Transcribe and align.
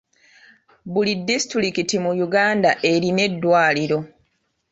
Buli 0.93 1.13
disitulikiti 1.27 1.95
mu 2.03 2.11
Uganda 2.27 2.71
erina 2.91 3.21
eddwaliro. 3.27 3.99